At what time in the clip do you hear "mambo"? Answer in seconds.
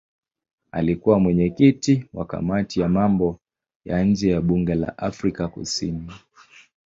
2.89-3.39